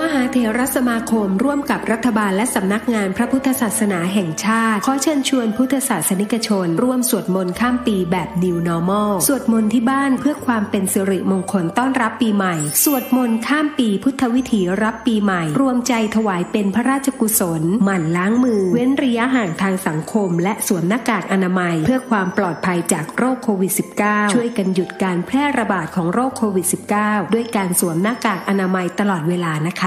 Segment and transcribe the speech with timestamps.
[0.00, 23.72] มหาเถรสมาคมร่วมกับรัฐบาลและสำนักงานพระพุทธศาสนาแห่งชาติ ขอเชิญชวนพุทธศาสนิกชน ร่วมสวดมนต์ข้ามปีแบบ New Normal สวดมนต์ที่บ้านเพื่อความเป็นสิริมงคลต้อนรับปีใหม่ สวดมนต์ข้ามปีพุทธวิถีรับปีใหม่ รวมใจถวายเป็นพระราชกุศล หมั่นล้างมือ เว้นระยะห่างทางสังคม และสวมหน้ากากอนามัย เพื่อความปลอดภัยจากโรคโควิด
[24.04, 26.66] -19 ช่วยกันหยุดการแพร่ระบาดของโรคโควิด
[27.00, 29.81] -19 ด้วยการสวมหน้ากากอนามัยตลอดเวลานะคะ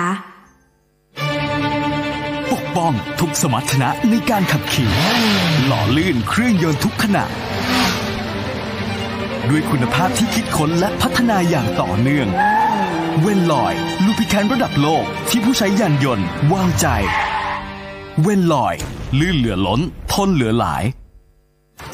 [2.52, 4.90] ปกป้องทุกสมรรถนะในการขับขี่
[5.66, 7.24] หล่อลื่นเครื่องยนต์ทุกขณะ
[9.50, 12.28] ด้วยคุณภาพที่คิดค้นและพัฒนาอย่างต่อเนื่อง
[13.22, 13.74] เวนลอย
[14.06, 16.88] ลูพิแคนระดับโลกที่ผู้ใช้ยานยนต์วางใจ
[18.22, 18.76] เวนลอย
[19.20, 20.84] ลื่นเหลือล้น ทนเหลือหลาย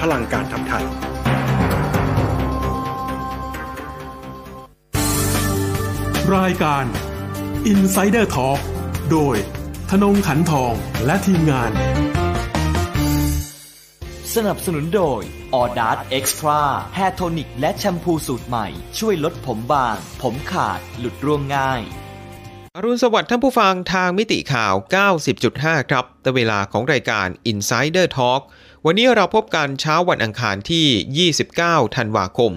[0.00, 0.84] พลังการทำไทย
[6.36, 6.84] รายการ
[7.72, 8.60] Insider Talk
[9.10, 9.36] โดย
[9.90, 11.70] ทนงขันทองและทีมงาน
[14.34, 15.22] สนับสนุนโดย
[15.54, 18.66] ออดาร์ Extra Hair Tonic และแชมพูสูตรใหม่
[18.98, 21.82] ช่วยลดผมบาง ผมขาด หลุดร่วงง่าย
[22.76, 24.74] อรุณสวัสดิ์ท่านผู้ฟังทางมิติข่าว
[25.32, 28.40] 90.5 ครับแต่เวลาของรายการ Insider Talk
[28.86, 32.52] วันนี้เราพบกันเช้าวันอังคารที่ 29 ธันวาคม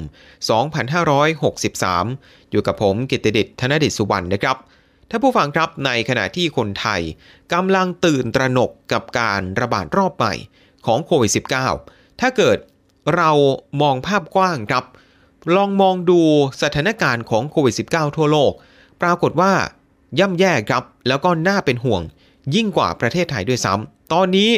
[1.63, 4.57] 2563 อยู่กับผมกิตติดชธนดิษสุวรรณนะครับ
[5.09, 7.01] ท่านผู้ฟังครับในขณะที่คนไทย
[7.53, 10.33] กำลังตื่นตระหนกกับการระบาดรอบใหม่
[10.85, 11.31] ของโควิด
[11.75, 12.57] -19 ถ้าเกิด
[13.15, 13.31] เรา
[13.81, 14.85] มองภาพกว้างครับ
[15.55, 16.21] ลองมองดู
[16.61, 18.51] สถานการณ์ของโควิด -19 ทั่วโลก
[19.01, 19.53] ปรากฏว่า
[20.19, 22.01] ย่ำแย่ครับ แล้วก็น่าเป็นห่วง
[22.55, 24.49] ยิ่งกว่าประเทศไทยด้วยซ้ำตอนนี้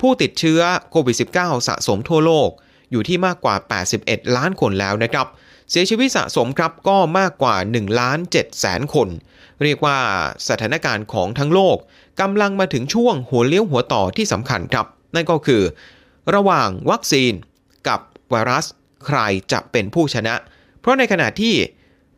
[0.00, 2.48] ผู้ติดเชื้อโควิด -19 สะสมทั่วโลก
[2.90, 3.54] อยู่ที่มากกว่า
[3.94, 5.26] 81 ล้านคนแล้วนะครับ
[5.70, 9.08] เสียชีวิตสะสมครับก็มากกว่า1ล้าน7แสนคน
[9.62, 9.98] เรียกว่า
[10.48, 11.76] สถานการณ์ของทั้งโลก
[12.20, 15.62] กำลังมาถึงช่วงหัวเลี้ยวหัวต่อที่สำคัญครับ นั่นก็คือ
[16.34, 17.32] ระหว่างวัคซีน
[17.88, 18.00] กับ
[18.30, 18.66] ไวรัส
[19.06, 19.18] ใคร
[19.52, 20.34] จะเป็นผู้ชนะ
[20.80, 21.54] เพราะในขณะที่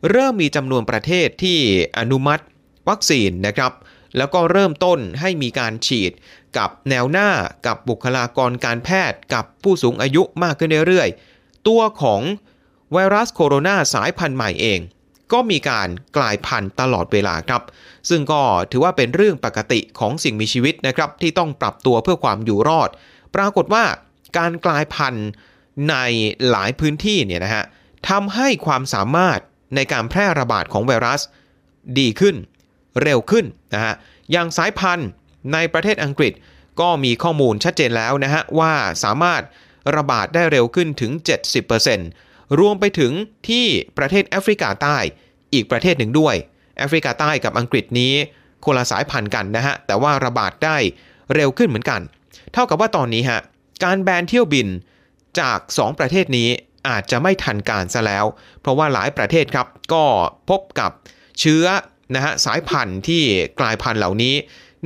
[0.09, 1.57] เริ่มมีจำนวนประเทศที่
[1.99, 2.43] อนุมัติ
[2.89, 3.71] วัคซีนนะครับ
[4.17, 6.11] แล้วก็เริ่มต้นให้มีการฉีด
[6.57, 7.29] กับแนวหน้า
[7.67, 12.21] กับบุคลากรการแพทย์กับผู้สูงอายุมากขึ้นเรื่อยๆ ตัวของ
[12.93, 14.79] ไวรัสโคโรนาสายพันธุ์ใหม่เอง
[15.31, 17.61] ก็มีการกลายพันธุ์ตลอดเวลาครับ
[18.09, 18.41] ซึ่งก็
[18.71, 22.89] ถือว่าเป็นเรื่องปกติของสิ่งมีชีวิตนะครับ ที่ต้องปรับตัวเพื่อความอยู่รอด
[23.35, 23.83] ปรากฏว่า
[24.37, 25.27] การกลายพันธุ์
[25.89, 25.95] ใน
[26.49, 27.63] หลายพื้นที่เนี่ยนะฮะ
[28.09, 29.39] ทำให้ความสามารถ
[29.75, 31.21] ในการแพร่ระบาดของไวรัส
[31.99, 32.35] ดีขึ้น
[33.03, 33.93] เร็วขึ้นนะฮะ
[34.31, 35.09] อย่างสายพันธุ์
[35.53, 36.33] ในประเทศอังกฤษ
[36.81, 38.73] ก็มีข้อมูลชัดเจนแล้วนะฮะว่า
[39.03, 39.41] สามารถ
[39.95, 41.11] ระบาดได้เร็วขึ้นถึง
[41.85, 43.11] 70%รวมไปถึง
[43.49, 43.65] ที่
[43.97, 44.97] ประเทศแอฟริกาใต้
[45.53, 46.35] อีกประเทศหนึ่งด้วย
[46.77, 48.13] แอฟริกาใต้กับอังกฤษนี้
[48.65, 50.77] คนละสายพันธุ์กันนะฮะ แต่ว่าระบาดได้
[51.35, 52.01] เร็วขึ้นเหมือนกัน
[52.53, 53.41] เท่ากับว่าตอนนี้ฮะ
[53.83, 54.67] การแบนเที่ยวบิน
[55.39, 56.49] จาก 2 ประเทศนี้
[56.89, 58.25] อาจจะไม่ทันการซะแล้ว
[58.61, 60.03] เพราะว่าหลายประเทศครับก็
[60.49, 60.91] พบกับ
[61.39, 61.65] เชื้อ
[62.15, 63.23] นะฮะสายพันธุ์ที่
[63.59, 64.35] กลายพันธุ์เหล่านี้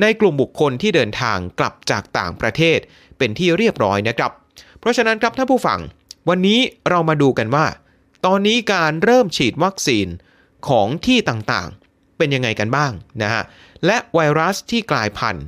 [0.01, 2.79] ในกลุ่มบุคคลที่เดินทางกลับจากต่างประเทศ
[3.17, 4.31] เป็นที่เรียบร้อยนะครับ
[4.79, 5.79] เพราะฉะนั้นครับท่านผู้ฟัง
[6.29, 7.65] วันนี้เรามาดูกันว่า
[8.25, 10.07] ตอนนี้การเริ่มฉีดวัคซีน
[10.69, 12.91] ของที่ต่างๆ เป็นยังไงกันบ้าง
[13.21, 13.43] นะฮะ
[13.85, 15.45] และไวรัสที่กลายพันธุ์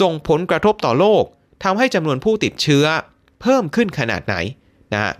[0.00, 1.24] ส่งผลกระทบต่อโลก
[1.64, 2.84] ทำให้จำนวนผู้ติดเชื้อ
[3.40, 4.34] เพิ่มขึ้นขนาดไหน
[4.92, 5.12] นะฮะ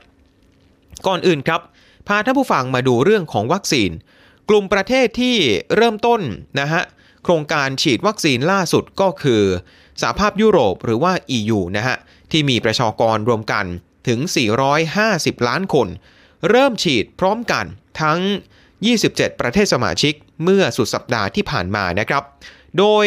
[1.06, 1.60] ก่อนอื่นครับ
[2.08, 3.90] พาท่านผู้ฟังมาดูเรื่องของวัคซีน
[4.48, 5.36] กลุ่มประเทศที่
[5.76, 6.20] เริ่มต้น
[6.60, 6.82] นะฮะ
[7.24, 9.42] โครงการฉีดวัคซีนล่าสุดก็คือ
[10.00, 11.96] สหภาพยุโรปหรือว่า EU นะฮะ
[12.30, 13.64] ที่มีประชากรรวมกัน
[14.08, 14.18] ถึง
[14.84, 15.88] 450 ล้านคน
[16.50, 17.64] เริ่มฉีดพร้อมกัน
[18.02, 18.20] ทั้ง
[18.80, 22.22] 27 ประเทศสมาชิกเมื่อสุดสัปดาห์ที่ผ่านมานะครับ
[22.78, 23.06] โดย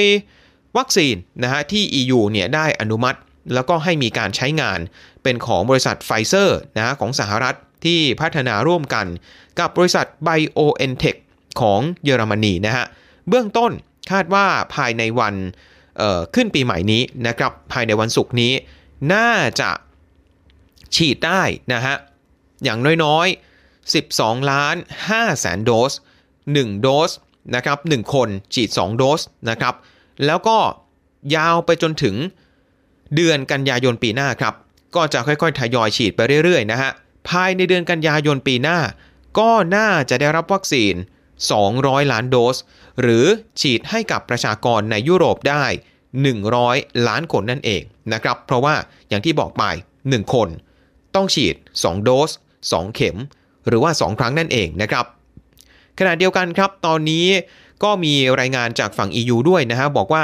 [0.78, 3.20] วัคซีนนะฮะที่ EU เนี่ยได้อนุมัติ
[3.54, 4.80] แล้วก็ให้มีการใช้งาน
[5.24, 7.56] เป็นของบริษัทไฟเซอร์นะฮะของสหรัฐ
[7.86, 9.06] ที่พัฒนาร่วมกัน
[9.60, 11.18] กับบริษัท BioNTech
[11.60, 12.86] ของเยอรมนีนะฮะ
[13.30, 13.72] เบื้องต้น
[14.12, 14.46] คาดว่า
[14.76, 15.36] ภายในวัน
[16.36, 18.54] ขึ้นปีใหม่นี้นะครับภายในวันศุกร์นี้
[19.14, 19.32] น่า
[19.62, 19.70] จะ
[20.96, 21.42] ฉีดได้
[21.74, 21.96] นะฮะ
[22.64, 24.76] อย่างน้อยๆ 12 ล้าน
[25.10, 25.94] 5แสนโดส
[26.38, 27.12] 1 โดส
[27.56, 29.76] นะครับ1คนฉีด 2 โดสนะครับ
[30.26, 30.58] แล้วก็
[31.36, 32.16] ยาวไปจนถึง
[33.16, 34.54] เดือนกันยายนปีหน้าครับ
[34.96, 36.92] ก็จะค่อยๆ ทยอยฉีดไปเรื่อยๆ นะฮะ
[37.30, 38.78] ภายในเดือนกันยายนปีหน้า
[39.40, 40.94] ก็น่าจะได้รับวัคซีน
[41.50, 42.58] 200 ล้านโดส
[43.02, 43.26] หรือ
[43.62, 45.66] ฉีดให้กับประชากรในยุโรปได้
[46.36, 47.82] 100 ล้านคนนั่นเอง
[48.14, 48.76] นะครับ เพราะว่า
[49.10, 49.64] อย่างที่บอกไป
[50.00, 50.50] 1 คน
[51.16, 53.18] ต้องฉีด 2 โดส 2 เข็ม
[53.68, 55.06] หรือว่า 2 ครั้งนั่นเองนะครับ
[56.00, 57.26] ขณะเดียวกันครับ ตอนนี้
[57.84, 60.24] ก็มีรายงานจากฝั่ง EU ด้วยนะฮะบอกว่า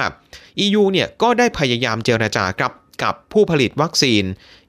[0.65, 2.71] EU เนี่ยก็ได้พยายามเจรจาครับ
[3.03, 4.23] กับผู้ผลิตวัคซีน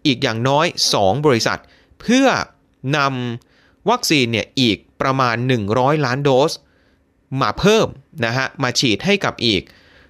[0.07, 0.67] อีกอย่างน้อย
[0.97, 1.59] 2 บริษัท
[2.01, 2.27] เพื่อ
[2.97, 3.48] นำ
[3.91, 5.37] วัคซีนเนี่ยอีกประมาณ
[5.71, 6.53] 100 ล้านโดส
[7.41, 7.87] มาเพิ่ม
[8.25, 9.63] นะฮะมาฉีดให้กับอีก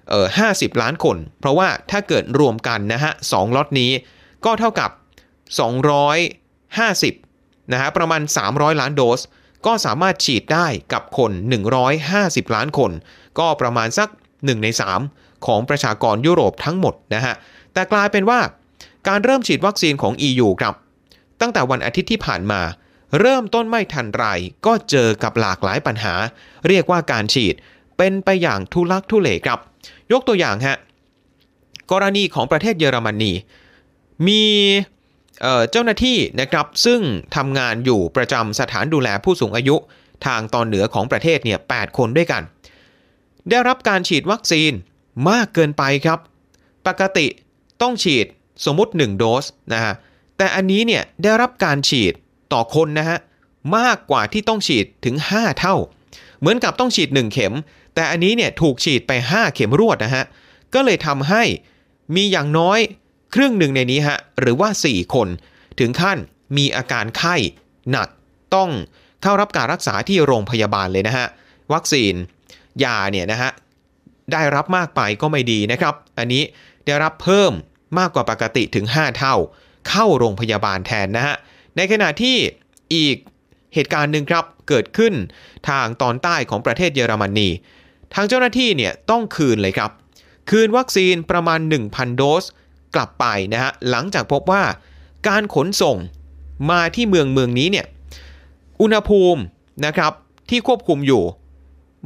[0.09, 3.91] เอ่อ50 ล้านคน เพราะว่าถ้าเกิดรวมกันนะฮะสองล็อตนี้
[4.45, 4.89] ก็เท่ากับ
[6.51, 8.21] 250นะฮะประมาณ
[8.51, 9.21] 300 ล้านโดส
[9.65, 11.31] ก็สามารถฉีดได้กับคน
[11.93, 12.91] 150 ล้านคน
[13.39, 14.67] ก็ประมาณสัก 1 ใน
[15.05, 17.35] 3 ของประชากรยุโรปทั้งหมดนะฮะ
[17.73, 18.39] แต่กลายเป็นว่า
[19.07, 20.73] การเริ่มฉีดวัคซีนของ EU ครับ
[21.41, 22.61] ตั้งแต่วันอาทิตย์ที่ผ่านมา
[23.19, 24.25] เริ่มต้นไม่ทันไร
[24.65, 26.13] ก็เจอกับหลากหลายปัญหา
[26.67, 27.55] เรียกว่าการฉีด
[27.97, 29.59] เป็นไปอย่างทุลักทุเลครับ
[30.11, 30.77] ยกตัวอย่างฮะ
[31.91, 33.31] กรณีของประเทศเยอรมนี
[34.27, 34.43] มี
[35.71, 37.01] เจ้าหน้าที่นะครับซึ่ง
[37.35, 39.75] ทำงานอยู่ประจำสถานดูแลผู้สูงอายุ
[40.25, 42.43] ทางตอนเหนือของประเทศเนี่ย8คนด้วยกัน
[43.49, 44.71] ได้รับการฉีดวัคซีน
[45.29, 46.19] มากเกินไปครับ
[46.87, 47.27] ปกติ
[47.81, 48.25] ต้องฉีด
[48.65, 49.93] สมมติ 1 โดสนะฮะ
[50.37, 52.13] แต่อันนี้เนี่ยได้รับการฉีด
[52.53, 53.17] ต่อคนนะฮะ
[53.77, 55.75] มากกว่าที่ต้องฉีดถึง 5 เท่า
[56.39, 57.53] เหมือนกับต้องฉีด 1 เข็ม
[57.95, 60.23] แต่อันนี้เนี่ยถูกฉีดไป 5 เข็มรวดนะฮะ
[60.73, 61.43] ก็เลยทำให้
[62.15, 62.79] มีอย่างน้อย
[63.35, 65.27] ครึ่งหนึ่งในนี้ฮะหรือว่า 4 คน
[65.79, 66.17] ถึงขั้น
[66.57, 67.35] มีอาการไข้
[67.91, 68.07] หนัก
[68.55, 68.69] ต้อง
[69.21, 71.25] เข้ารับการรักษาที่โรงพยาบาลเลยนะฮะ
[71.73, 72.13] วัคซีน
[72.83, 73.51] ยาเนี่ยนะฮะ
[74.31, 76.43] ได้รับมากไปก็ไม่ดีนะครับ อันนี้
[76.85, 77.51] ได้รับเพิ่ม
[77.99, 79.35] มากกว่าปกติถึง 5 เท่า
[79.89, 81.35] เข้าโรงพยาบาลแทนนะฮะ
[81.77, 82.37] ในขณะที่
[82.95, 83.15] อีก
[83.73, 85.13] เหตุการณ์หนึ่งครับเกิดขึ้น
[85.69, 87.49] ทางตอนใต้ของประเทศเยอรมนี
[88.13, 89.91] ทางเจ้าหน้าที่เนี่ยต้องคืนเลยครับ
[90.49, 92.43] คืนวัคซีนประมาณ 1,000 โดส
[92.95, 94.63] กลับไปนะฮะหลังจากพบว่า
[95.27, 95.97] การขนส่ง
[96.71, 97.85] มาที่เมืองเมืองนี้เนี่ย
[98.81, 99.41] อุณหภูมิ
[99.85, 100.11] นะครับ
[100.49, 101.23] ที่ควบคุมอยู่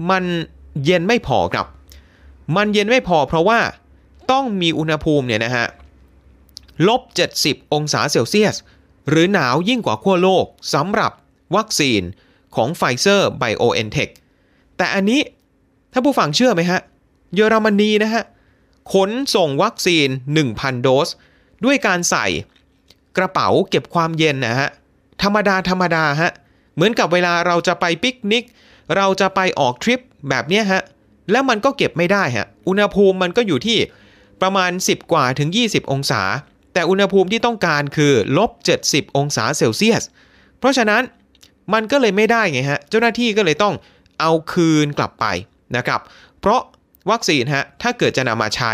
[0.10, 0.24] มัน
[0.86, 1.68] เย็นไม่พอครับ
[2.56, 3.60] มันเย็นไม่พอเพราะว่า
[4.32, 5.66] ต้องมีอุณหภูมิเนี่ยนะฮะ
[6.88, 7.02] ลบ
[7.40, 8.56] 70 องศาเซลเซียส
[9.10, 11.12] หรือหนาวยิ่งกว่าขั้วโลกสำหรับ
[11.56, 12.02] วัคซีน
[12.56, 14.10] ของ Pfizer BioNTech
[14.78, 15.22] แต่อันนี้
[15.92, 16.80] ถ้าผู้ฟังเชื่อไหมฮะ
[17.36, 18.24] เยอรมนีนะฮะ
[18.94, 20.08] ขนส่งวัคซีน
[20.46, 21.10] 1,000 โดส
[21.66, 22.26] ด้วยการใส่
[23.18, 24.70] กระเป๋าเก็บความเย็นนะฮะ
[25.22, 26.32] ธรรมดาธรรมดาฮะ
[26.76, 28.46] เหมือนกับเวลาเราจะไปปิกนิก
[28.96, 30.00] เราจะไปออกทริป
[30.30, 30.82] แบบนี้ฮะ
[31.32, 33.78] แล้วมันก็เก็บไม่ได้ฮะ อุณหภูมิมันก็อยู่ที่
[34.42, 36.22] ประมาณ 10 กว่าถึง 20 องศา
[36.74, 38.52] แต่อุณหภูมิที่ต้องการคือลบ
[38.86, 40.04] 70 องศาเซลเซียส
[40.60, 41.02] เพราะฉะนั้น
[41.74, 43.76] มันก็เลยไม่ได้ไงฮะ เจ้าหน้าที่ก็เลยต้อง
[44.20, 45.26] เอาคืนกลับไป
[45.76, 46.02] นะครับ
[46.40, 46.62] เพราะ
[47.12, 48.74] วัคซีนฮะ ถ้าเกิดจะนำมาใช้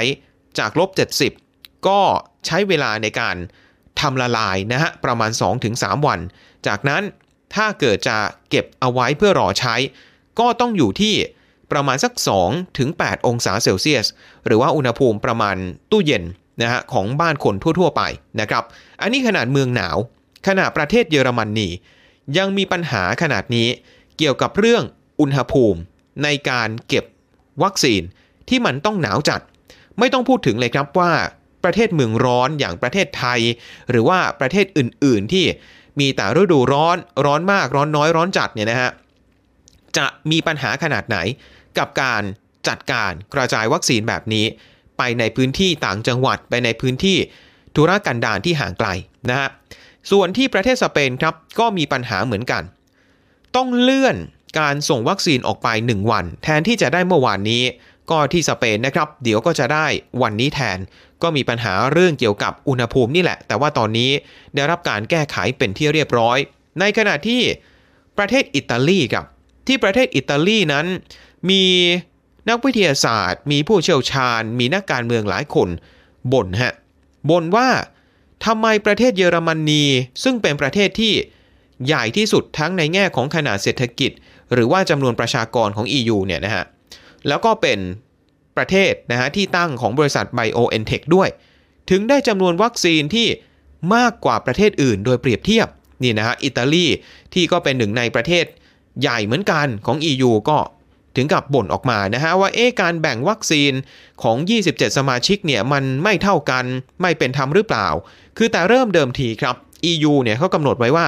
[0.59, 0.89] จากลบ
[1.37, 1.99] 70 ก็
[2.45, 3.35] ใช้เวลาในการ
[3.99, 5.31] ทำละลายนะฮะ ประมาณ
[5.69, 6.19] 2-3 วัน
[6.67, 7.03] จากนั้น
[7.55, 8.17] ถ้าเกิดจะ
[8.49, 9.75] เก็บเอาไว้เพื่อรอใช้
[10.39, 11.15] ก็ต้องอยู่ที่
[11.71, 12.13] ประมาณสัก
[12.69, 14.05] 2-8 องศาเซลเซียส
[14.45, 15.55] หรือว่าอุณหภูมิประมาณ
[15.91, 16.23] ตู้เย็น
[16.61, 18.01] นะฮะของบ้านคนทั่ว ๆ ไป
[18.41, 18.63] นะครับ
[19.01, 19.97] อันนี้ขนาดเมืองหนาว
[20.47, 21.69] ขนาดประเทศเยอรมนนี
[22.37, 23.67] ยังมีปัญหาขนาดนี้
[24.17, 24.83] เกี่ยวกับเรื่อง
[25.19, 25.79] อุณหภูมิ
[26.23, 27.05] ในการเก็บ
[27.63, 28.01] วัคซีน
[28.49, 29.41] ที่มันต้องหนาวจัด
[29.99, 31.11] ไม่ต้องพูดถึงเลยครับว่า
[31.63, 33.39] ประเทศเมืองร้อนอย่างประเทศไทย
[33.89, 35.45] หรือว่าประเทศอื่น ๆ ที่
[35.99, 38.91] มีแต่ฤดูร้อนร้อนมากร้อนน้อยร้อนจัดเนี่ยนะฮะ
[39.97, 41.17] จะมีปัญหาขนาดไหน
[41.77, 42.23] กับการ
[42.67, 44.45] จัดการกระจายวัคซีนแบบนี้
[44.99, 47.17] ไปในพื้นที่ต่างจังหวัดไปในพื้นที่
[47.75, 48.87] ธุรกันดารที่ห่างไกล
[49.29, 49.49] นะฮะ
[50.11, 52.63] ส่วนที่ประเทศสเปนครับก็มีปัญหาเหมือนกัน
[53.55, 54.15] ต้องเลื่อน
[54.59, 57.63] การส่งวัคซีนออกไป 1 วัน แทนที่จะได้เมื่อวานนี้
[58.11, 59.85] ก็ที่สเปนนะครับ เดี๋ยวก็จะได้
[60.21, 60.77] วันนี้แทน
[61.23, 64.11] ก็มีปัญหาเรื่องเกี่ยวกับอุณหภูมินี่แหละ แต่ว่าตอนนี้
[64.55, 66.37] ได้รับการแก้ไขเป็นที่เรียบร้อย
[66.79, 67.41] ในขณะที่
[68.17, 69.25] ประเทศอิตาลีครับ
[69.67, 70.85] ที่ประเทศอิตาลีนั้น
[71.49, 71.63] มี
[72.47, 75.69] นักวิทยาศาสตร์ มีผู้เชี่ยวชาญ มีนักการเมืองหลายคน
[76.33, 76.73] บ่นฮะ
[77.29, 77.69] บ่นว่า
[78.45, 79.83] ทำไมประเทศเยอรมนี
[80.23, 81.13] ซึ่งเป็นประเทศที่
[81.85, 84.11] ใหญ่ที่สุดทั้งในแง่ของขนาดเศรษฐกิจ
[84.53, 86.63] หรือว่าจำนวนประชากรของ EU เนี่ยนะฮะ
[87.27, 87.79] แล้วก็เป็น
[88.57, 91.29] ประเทศนะฮะที่ตั้งของบริษัท BioNTech ด้วย
[91.89, 93.27] ถึงได้จำนวนวัคซีนที่
[93.95, 95.67] มากกว่าประเทศอื่น โดยเปรียบเทียบ
[96.03, 96.85] นี่นะฮะอิตาลี
[97.33, 98.45] ที่ก็เป็นหนึ่งในประเทศ
[99.01, 100.57] ใหญ่เหมือนกันของ EU ก็
[101.15, 103.73] ถึงกับบ่นออกมานะฮะว่าเอ๊การแบ่งวัคซีน
[104.23, 104.37] ของ
[104.67, 106.65] 27 สมาชิกเนี่ยมันไม่เท่ากัน
[107.01, 107.87] ไม่เป็นธรรมหรือเปล่า
[108.37, 109.55] คือแต่เริ่มเดิมทีครับ
[109.91, 111.07] EU เนี่ยเขากำหนดไว้ว่า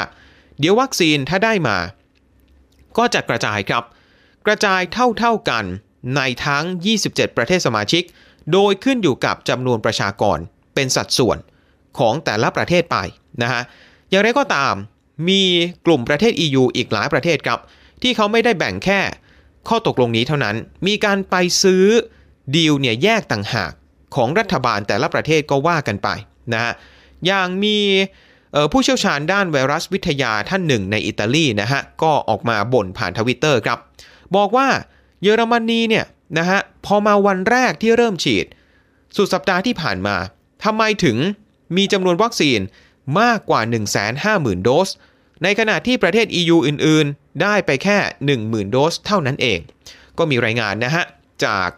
[0.59, 1.77] เดี๋ยววัคซีนถ้าได้มา
[2.97, 3.83] ก็จะกระจายครับ
[4.45, 5.65] กระจายเท่าๆกัน
[6.15, 6.63] ในทั้ง
[7.01, 8.03] 27 ประเทศสมาชิก
[8.53, 10.37] โดยขึ้นอยู่กับจำนวนประชากร
[10.75, 11.37] เป็นสัดส่วน
[11.99, 12.97] ของแต่ละประเทศไป
[13.41, 13.61] นะฮะ
[14.09, 14.73] อย่างไรก็ตาม
[15.29, 15.41] มี
[15.85, 17.59] กลุ่มประเทศ EU อีกหลายประเทศครับ
[18.01, 18.99] ที่เขาไม่ได้แบ่งแค่
[19.67, 20.55] ข้อตกลงนี้เท่านั้น
[20.87, 21.85] มีการไปซื้อ
[22.55, 23.71] ดีลเนี่ยแยกต่างหาก
[24.15, 26.09] ของรัฐบาลแต่ละประเทศก็ว่ากันไป
[26.53, 26.73] นะฮะ
[27.25, 27.77] อย่างมี
[28.71, 33.79] ผู้เชี่ยวชาญด้านไวรัสวิทยาท่านหนึ่งในอิตาลีนะฮะก็ออกมาบ่นผ่านทวิตเตอร์ครับ
[34.35, 34.67] บอกว่า
[35.21, 36.05] เยอรมนีเนี่ย
[36.37, 38.45] นะฮะพอมาวันแรกที่เริ่มฉีด
[39.17, 40.15] สุดสัปดาห์ที่ผ่านมา
[40.63, 41.17] ทำไมถึง
[41.77, 42.59] มีจำนวนวัคซีน
[43.19, 43.61] มากกว่า
[44.13, 44.89] 150,000 โดส
[45.43, 47.07] ในขณะที่ประเทศ EU อื่น
[47.41, 47.97] ได้ไปแค่
[48.35, 49.59] 10,000 โดสเท่านั้นเอง
[50.17, 51.03] ก็มีรายงานนะฮะ
[51.45, 51.69] จาก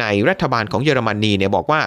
[0.00, 1.80] ในรัฐบาลของเยอรมนีเนี่ยบอกว่า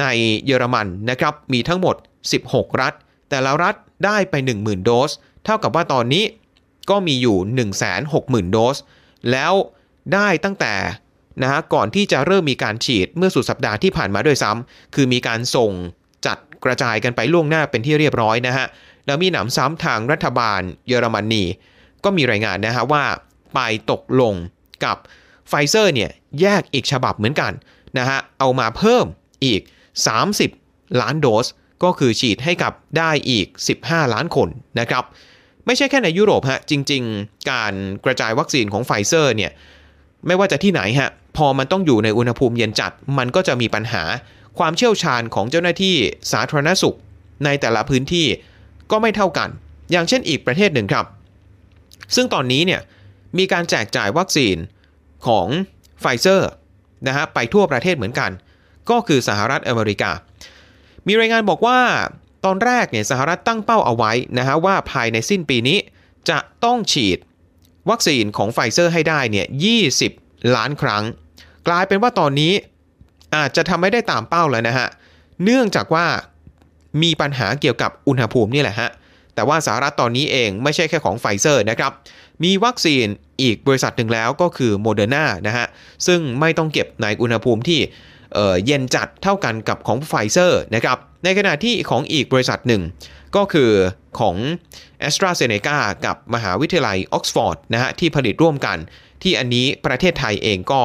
[0.00, 0.04] ใน
[0.46, 1.96] เยอรมันนะครับมีทั้งหมด
[2.38, 2.92] 16 รัฐ
[3.30, 5.10] แต่ละรัฐได้ไป 10,000 โดส
[5.44, 6.24] เท่ากับว่าตอนนี้
[6.90, 7.38] ก็มีอยู่
[7.94, 8.76] 160,000 โดส
[9.30, 9.52] แล้ว
[10.14, 10.74] ได้ตั้งแต่
[11.42, 15.72] นะฮะก่อนที่จะเริ่มมีการฉีดเมื่อสุดสัปดาห์ที่ผ่านมาด้วยซ้ำคือมีการส่ง
[16.26, 18.66] จัดกระจายกันไปล่วงหน้าเป็นที่เรียบร้อยนะฮะ
[19.06, 21.44] แล้วมีหนำซ้ำทางรัฐบาลเยอรมนี
[22.04, 23.04] ก็มีรายงานนะฮะว่า
[23.54, 24.34] ไปตกลง
[24.84, 24.96] กับ
[25.48, 27.52] ไฟเซอร์เนี่ยแยกอีกฉบับเหมือนกัน
[27.98, 29.04] นะฮะเอามาเพิ่ม
[29.44, 29.60] อีก
[30.30, 31.46] 30 ล้านโดส
[31.84, 33.46] ก็คือฉีดให้กับได้อีก
[33.80, 34.48] 15 ล้านคน
[34.80, 35.04] นะครับ
[35.66, 39.52] ไม่ใช่แค่ในยุโรปฮะจริง ๆ การกระจายวัคซีนของไฟเซอร์เนี่ย
[40.26, 44.02] ไม่ว่าจะที่ไหนฮะพอมันต้องอยู่ในอุณหภูมิเย็นจัด มันก็จะมีปัญหา
[44.58, 45.96] ความเชี่ยวชาญของเจ้าหน้าที่
[46.32, 46.96] สาธารณสุข
[47.44, 48.26] ในแต่ละพื้นที่
[48.90, 49.48] ก็ไม่เท่ากัน
[49.92, 51.06] อย่างเช่นอีกประเทศหนึ่งครับ
[52.14, 52.80] ซึ่งตอนนี้เนี่ย
[53.38, 54.56] มีการแจกจ่ายวัคซีน
[55.26, 55.46] ของ
[56.00, 56.50] ไฟเซอร์
[57.06, 58.30] นะฮะไปทั่วประเทศเหมือนกัน
[58.90, 60.10] ก็คือสหรัฐอเมริกา
[61.06, 61.78] มีรายงานบอกว่า
[62.44, 65.78] ตอนแรกเนี่ยสหรัฐตั้งเป้าเอาไว้นะฮะว่าภายในสิ้นปีนี้
[66.30, 67.18] จะต้องฉีด
[67.90, 69.46] วัคซีนของไฟเซอร์ให้ได้เนี่ย
[70.00, 71.04] 20 ล้านครั้ง
[71.68, 72.52] กลายเป็นว่าตอนนี้
[73.36, 74.88] อาจจะทำไม่ได้ตามเป้าแล้วนะฮะ
[75.44, 76.06] เนื่องจากว่า
[77.02, 78.90] มีปัญหาเกี่ยวกับอุณหภูมินี่แหละฮะ
[79.34, 81.92] แต่ว่าสหรัฐตอนนี้เองไม่ใช่แค่ของไฟเซอร์นะครับ
[82.44, 83.06] มีวัคซีน
[83.42, 85.66] อีกบริษัทหนึ่งแล้วก็คือโมเดอร์นานะฮะ
[86.06, 87.80] ซึ่งไม่ต้องเก็บในอุณหภูมิที่
[88.66, 92.82] เย็นจัดเท่ากันกับของไฟเซอร์นะครับ ในขณะที่ของอีกบริษัทหนึ่ง
[93.36, 93.70] ก็คือ
[94.20, 94.36] ของ
[95.08, 95.76] a s t r a z เซ e c a
[96.06, 98.78] กับมหาวิทยาลัยออกซฟอร์ดนะฮะที่ผลิตร่วมกัน
[99.22, 100.82] ที่อันนี้ประเทศไทยเองก็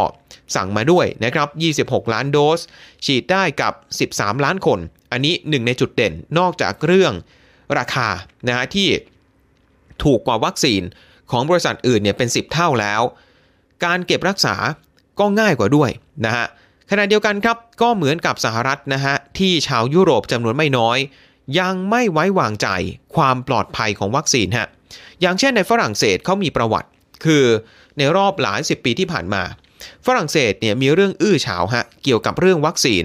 [0.55, 2.59] สั่งมาด้วยนะครับ 26 ล้านโดส
[3.05, 3.73] ฉีดได้กับ
[4.11, 4.79] 13 ล้านคน
[5.11, 7.13] อันนี้หนึ่งในจุดเด่นนอกจากเรื่อง
[7.77, 8.07] ราคา
[8.47, 8.87] นะฮะที่
[10.03, 10.81] ถูกกว่าวัคซีน
[11.31, 13.01] ของบริษัทอื่นเนี่ยเป็น 10 เท่าแล้ว
[13.85, 14.55] การเก็บรักษา
[15.19, 15.89] ก็ง่ายกว่าด้วย
[16.25, 16.45] นะฮะ
[16.91, 20.97] ขณะเดียวกันครับก็เหมือนกับสหรัฐนะฮะที่ชาวยุโรปจำนวนไม่น้อย
[21.59, 22.67] ยังไม่ไว้วางใจ
[23.15, 24.67] ความปลอดภัยของวัคซีนฮะ
[25.21, 26.89] อย่างเช่นในฝรั่งเศสเขามีประวัติ
[27.25, 27.45] คือ
[27.97, 29.43] ในรอบหลายสิบปีที่ผ่านมา
[30.05, 33.03] ฝรั่งเศสเนี่ยมีเรื่องอื้อฉาวฮะเกี่ยวกับเรื่องวัคซีน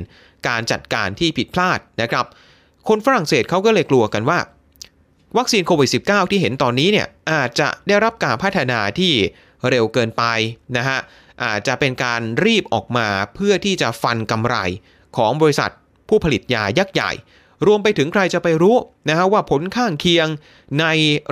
[0.49, 2.27] การจัดการที่ผิดพลาดนะครับ
[2.89, 4.39] คนฝรั่งเศสเขาก็เลยกลัวกันว่า
[5.39, 9.13] วัคซีนโควิด -19 ที่เห็นตอนนี้เนี่ยอาจจะได้รับการพัฒนาที่
[9.69, 10.25] เร็วเกินไป
[10.77, 10.99] นะฮะ
[11.45, 14.57] อาจจะเป็นการรีบออกมาเพื่อที่จะฟันกำไร
[15.17, 15.71] ของบริษัท
[16.09, 17.11] ผู้ผลิตยายักษ์ใหญ่
[17.67, 18.77] รวมไปถึงใครจะไปรู้
[19.09, 20.27] นะฮะว่าผลข้างเคียง
[20.81, 20.87] ใน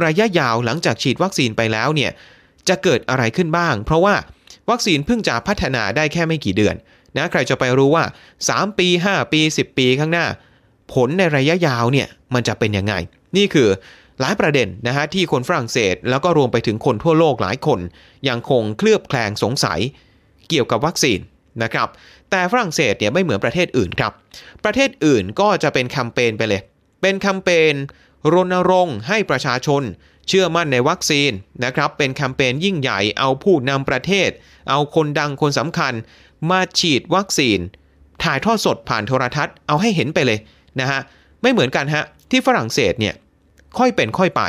[0.04, 2.10] ระยะยาวหลังจากฉีดวัคซีนไปแล้วเนี่ย
[2.68, 4.14] จะเกิดอะไรขึ้นบ้าง เพราะว่า
[4.70, 6.74] วัคซีนเพิ่งจะพัฒนาได้แค่ไม่กี่เดือน
[7.16, 8.04] นะใครจะไปรู้ว่า
[8.42, 10.26] 3 ปี 5 ปี 10 ปีข้างหน้า
[10.92, 12.94] ผลในระยะยาวเนี่ยมันจะเป็นยังไง
[13.36, 13.68] นี่คือ
[14.20, 17.80] หลายประเด็นนะฮะที่คนฝรั่งเศส แล้วก็รวมไปถึงคนทั่วโลกหลายคน
[18.28, 19.80] ยังคงเคลือบแคลงสงสัย
[20.48, 21.18] เกี่ยวกับวัคซีน
[21.62, 21.88] นะครับ
[22.30, 24.12] แต่ฝรั่งเศสเนี่ยไม่เหมือนประเทศอื่นครับ
[24.64, 26.62] ประเทศอื่นก็จะเป็นแคมเปญไปเลย
[27.02, 27.74] เป็นแคมเปญ
[28.32, 29.82] รณรงค์ให้ประชาชน
[30.28, 31.30] เชื่อมั่นในวัคซีน
[31.64, 34.30] นะครับ เป็นแคมเปญยิ่งใหญ่เอาผู้นำประเทศ
[34.70, 35.94] เอาคนดังคนสำคัญ
[36.50, 37.58] มาฉีดวัคซีน
[38.22, 40.38] ถ่ายทอดสดผ่านโทรทัศน์เอาให้เห็นไปเลย
[40.80, 41.00] นะฮะ
[41.42, 43.14] ไม่เหมือนกันฮะ ที่ฝรั่งเศสเนี่ย
[43.78, 44.42] ค่อยเป็นค่อยไป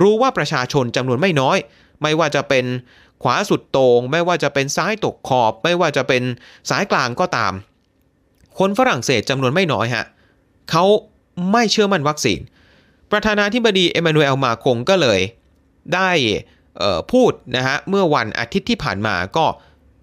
[0.00, 1.58] รู้ว่าประชาชนจำนวนไม่น้อย
[2.02, 2.64] ไม่ว่าจะเป็น
[3.22, 6.22] ขวาสุดโตง่งไม่ว่าจะเป็นซ้ายตกขอบ ไม่ว่าจะเป็น
[6.70, 7.52] สายกลางก็ตาม
[8.58, 10.04] คนฝรั่งเศสจำนวนไม่น้อยฮะ
[10.70, 10.84] เขา
[11.52, 12.40] ไม่เชื่อมั่นวัคซีน
[13.10, 15.20] ประธานาธิบดีเอมานูเอลมาคงก็เลย
[15.94, 16.10] ได้
[17.12, 19.46] พูดนะฮะเมื่อวันอาทิตย์ที่ผ่านมาก็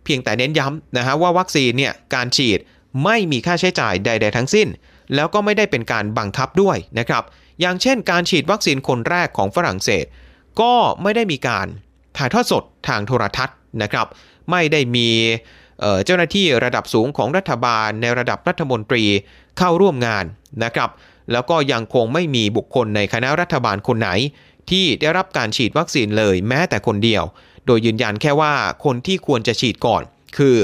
[0.03, 2.59] เพียงแต่เน้นย้ำนะฮะว่าวัคซีนเนี่ยการฉีด
[3.03, 4.67] ไม่มีค่าใช้จ่ายใด ๆ ทั้งสิ้น
[5.15, 7.23] แล้วก็ไม่ได้เป็นการบังคับด้วยนะครับ
[7.61, 10.05] อย่างเช่นการฉีดวัคซีนคนแรกของฝรั่งเศส
[10.61, 11.67] ก็ไม่ได้มีการ
[12.17, 14.07] ถ่ายทอดสดทางโทรทัศน์นะครับ
[14.51, 15.09] ไม่ได้มี
[16.05, 19.03] เจ้าหน้าที่ระดับสูงของรัฐบาลในระดับรัฐมนตรี
[19.57, 20.25] เข้าร่วมงาน
[20.63, 20.89] นะครับ
[21.31, 24.09] แล้วก็ยังคงไม่มีบุคคลในคณะรัฐบาลคนไหน
[24.69, 27.23] ที่ได้รับการฉีดวัคซีนเลยแม้แต่คนเดียว
[27.65, 28.53] โดยยืนยันแค่ว่า
[28.85, 30.03] คนที่ควรจะฉีดก่อน
[30.37, 30.57] คือ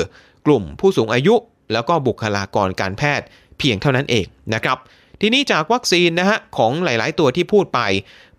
[0.45, 1.35] กลุ่มผู้สูงอายุ
[1.73, 3.25] แล้วก็บุคลากรการแพทย์
[3.61, 4.77] เพียงเท่านั้นเองนะครับ
[5.21, 7.79] ทีนี้จากวัคซีนนะฮะของหลาย ๆ ตัวที่พูดไป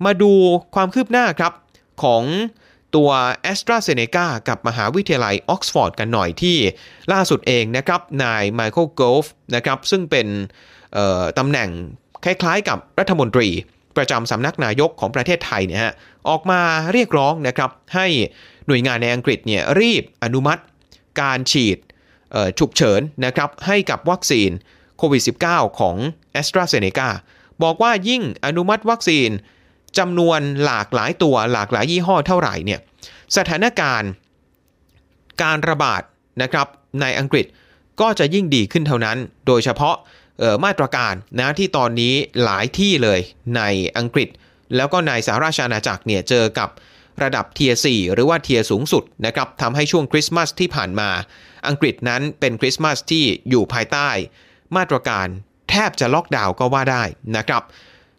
[0.04, 0.32] มาดู
[0.74, 1.52] ความคืบหน้าครับ
[2.02, 2.22] ของ
[2.96, 3.10] ตัว
[3.52, 6.56] AstraZeneca กับมหาวิทยาลัยออกซฟอร์ดกันหน่อยที่
[7.12, 10.26] ล่าสุดเองนะครับนายไมเคิลโกฟนะครับซึ่งเป็น
[11.38, 11.68] ตำแหน่ง
[12.24, 13.48] คล้าย ๆ กับรัฐมนตรี
[13.96, 15.94] ประจำสำนักนายกของประเทศไทยเนี่ยฮะ
[16.28, 16.60] ออกมา
[16.92, 18.06] เรียกร้องนะครับให้
[18.66, 20.62] หน่วยงานในอังกฤษเนี่ยรีบอนุมัติ
[21.20, 21.78] การฉีด
[22.58, 24.50] ฉุกเฉินนะครับให้กับวัคซีน
[25.02, 25.96] โควิด -19 ของ
[26.40, 27.08] a s t r a z เซ e c a
[27.62, 29.30] บอกว่ายิ่งอนุมัติวัคซีน
[29.98, 32.80] จำนวนหลากหลายตัวหลากหลายยี่ห้อเท่าไหร่เนี่ย
[33.36, 34.10] สถานการณ์
[35.42, 36.02] การระบาด
[36.42, 36.66] นะครับ
[37.00, 37.46] ในอังกฤษ
[38.00, 39.96] ก็จะยิ่งดีขึ้นเท่านั้น โดยเฉพาะ
[40.64, 43.20] มาตรการนะที่ตอนนี้หลายที่เลย
[43.56, 43.62] ใน
[43.98, 44.28] อังกฤษ
[44.76, 46.68] แล้วก็ในสหราชอาณาจักรเนี่ยเจอกับ
[47.22, 51.10] ระดับ tier หรือว่า tier สูงสุดนะครับทำให้ช่วงคริสต์มาสที่ผ่านมา
[51.68, 54.10] อังกฤษนั้นเป็นคริสต์มาสที่อยู่ภายใต้
[54.76, 55.26] มาตรการ
[55.70, 57.02] แทบจะล็อกดาวน์ก็ว่าได้
[57.36, 57.62] นะครับ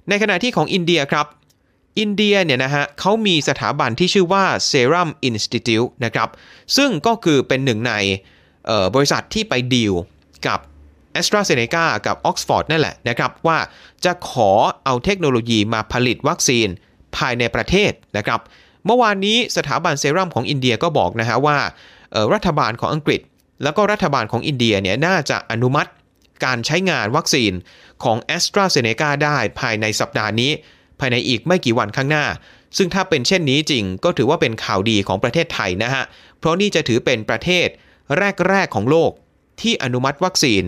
[0.10, 1.28] ในขณะที่ของอินเดียครับ
[2.00, 6.30] อินเดียเนี่ยนะฮะเขามีสถาบันที่ชื่อว่า Serum Institute นะครับ
[6.78, 7.94] ซึ่งก็คือเป็นหนึ่งใน
[8.96, 9.94] บริษัทที่ไปดีล
[10.48, 10.60] กับ
[11.20, 13.58] AstraZeneca กับ Oxford นั่นแหละนะครับ ว่า
[14.06, 14.52] จะขอ
[14.86, 16.68] เอาเทคโนโลยีมาผลิตวัคซีน
[17.18, 18.40] ภายในประเทศนะครับ
[18.86, 21.58] เมื่อวานนี้สถาบันเซรั่มของอินเดียก็บอกนะฮะว่า
[22.34, 23.22] รัฐบาลของอังกฤษ
[23.64, 25.90] แล้วก็รัฐบาลของอินเดียเนี่ยน่าจะอนุมัติ
[26.46, 27.54] การใช้งานวัคซีน
[28.04, 30.52] ของ a s t r a z เซ e c a ได้ภายในสัปดาห์นี้
[31.00, 32.26] ภายในอีกไม่กี่วันข้างหน้า
[32.78, 36.04] ซึ่งถ้าเป็นเช่นนี้จริงก็ถือว่าเป็นข่าวดีของประเทศไทยนะฮะ
[36.40, 37.68] เพราะนี่จะถือเป็นประเทศ
[38.50, 39.12] แรก ๆ ของโลก
[39.62, 40.64] ที่อนุมัติวัคซีน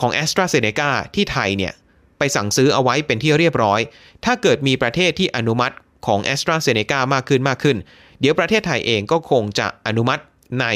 [0.00, 1.72] ของ AstraZeneca ที่ไทยเนี่ย
[2.18, 3.80] ไปสั่งซื้อเอาไว้เป็นที่เรียบร้อย
[4.24, 5.74] ถ้าเกิดมีประเทศที่อนุมัติ
[6.06, 7.76] ของ AstraZeneca มากขึ้นมากขึ้น
[8.20, 10.22] เดี๋ยวประเทศไทยเองก็คงจะอนุมัติ
[10.60, 10.66] ใน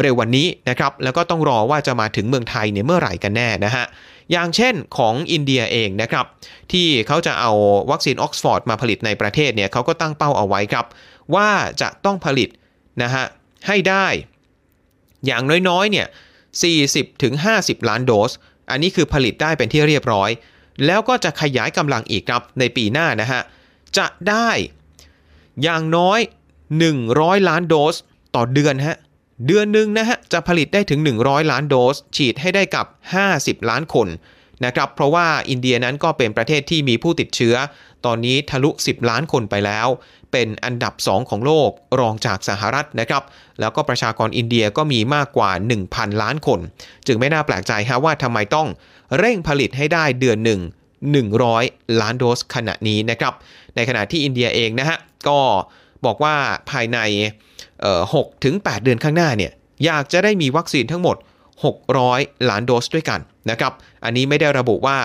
[0.00, 3.84] เร็ววันนี้นะครับแล้วก็ต้องรอว่าจะมาถึงเมืองไทยเนี่ยเมื่อไหร่กันแน่นะฮะ
[4.32, 6.26] อย่างเช่นของอินเดียเองนะครับ
[6.72, 7.52] ที่เขาจะเอา
[7.90, 10.86] วัคซีนออกซฟอร์ดมาผลิตในประเทศเนี่ยเขาก็ตั้งเป้าเอาไว้ครับ
[11.34, 11.48] ว่า
[11.80, 12.48] จะต้องผลิต
[13.02, 13.24] นะฮะ
[13.66, 14.06] ให้ได้
[15.26, 16.06] อย่างน้อยๆเนี่ย
[16.64, 18.30] 40ถึง50 ล้านโดส
[18.70, 20.30] อันนี้คือผลิตได้เป็นที่เรียบร้อย
[20.86, 23.40] แล้วก็จะขยายกำลังอีกครับในปีหน้านะฮะ
[23.98, 24.50] จะได้
[25.62, 26.20] อย่างน้อย
[26.84, 27.94] 100 ล้านโดส
[28.34, 28.96] ต่อเดือนฮะ
[29.46, 32.86] เดือนหนึ่งนะฮะจะผลิตได้ถึง 100 ล้านโดส ฉีดให้ได้กับ
[33.26, 34.08] 50 ล้านคน
[34.64, 37.54] นะครับเพราะว่าอินเดียนั้นก็เป็นประเทศที่มีผู้ติดเชื้อ
[38.06, 39.88] ตอนนี้ทะลุ 10 ล้านคนไปแล้ว
[40.32, 41.70] เป็นอันดับ 2 ของโลก
[42.00, 43.22] รองจากสหรัฐนะครับ
[43.60, 45.50] แล้วก็ประชากรอินเดียก็มีมากกว่า
[45.86, 46.60] 1,000 ล้านคน
[47.06, 48.68] จึงไม่น่าแปลกใจฮะว่าทำไมต้อง
[49.18, 50.60] เร่งผลิตให้ได้เดือนหนึ่ง
[51.26, 53.34] 100 ล้านโดสขณะนี้นะครับ
[53.74, 54.98] ในขณะที่อินเดียเองนะฮะ
[55.28, 55.38] ก็
[56.04, 56.34] บอกว่า
[56.70, 56.98] ภายใน
[57.86, 59.52] 6ถึง8เดือนข้างหน้าเนี่ย
[59.84, 61.16] อยากจะได้มีวัคซีนทั้งหมด
[61.82, 63.72] 600 ล้านโดสด้วยกันนะครับ
[64.04, 64.98] อันนี้ไม่ได้ระบุว่า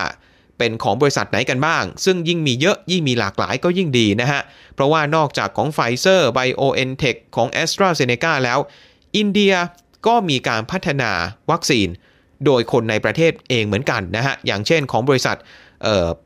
[0.58, 4.42] เป็นของบริษัทไหนกันบ้าง ซึ่งยิ่งมีเยอะยิ่งมีหลากหลายก็ยิ่งดีนะฮะ
[4.76, 8.60] เพราะว่านอกจากของ Pfizer BioNTech ของ AstraZeneca แล้ว
[9.18, 9.54] อินเดีย
[10.08, 11.12] ก็มีการพัฒนา
[11.52, 11.88] วัคซีน
[12.46, 15.38] โดยคนในประเทศเองเหมือนกันนะฮะ อย่างเช่นของบริษัท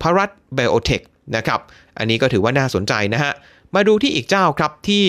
[0.01, 1.01] Bharat Biotech
[1.35, 1.59] นะครับ
[1.97, 3.33] อันนี้ก็ถือว่าน่าสนใจนะฮะ
[3.75, 5.05] มาดูที่อีกเจ้าครับที่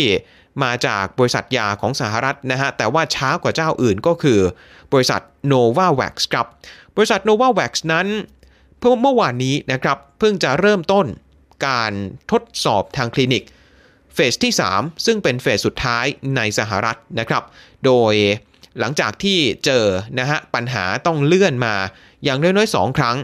[0.62, 4.40] มาจากบริษัทยาของสหรัฐนะฮะแต่ว่าช้ากว่าเจ้าอื่นก็คือ
[4.92, 5.20] บริษัท
[5.52, 6.46] Novavax ครับ
[6.96, 8.06] บริษัท Novavax นั้น
[8.78, 11.06] เพิ่งเมื่อวานนี้นะครับเพิ่งจะเริ่มต้น
[11.66, 11.92] การ
[12.30, 13.44] ทดสอบทางคลินิก
[14.14, 16.04] เฟสที่ 3 ซึ่งเป็นเฟสสุดท้าย
[16.36, 17.42] ในสหรัฐนะครับ
[17.84, 18.14] โดย
[18.78, 19.84] หลังจากที่เจอ
[20.18, 21.74] นะฮะปัญหาต้องเลื่อนมา
[22.24, 23.16] อย่างน้อยๆ 2 ครั้ง